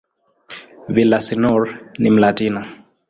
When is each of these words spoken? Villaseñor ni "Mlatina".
Villaseñor 0.95 1.91
ni 1.99 2.09
"Mlatina". 2.09 2.67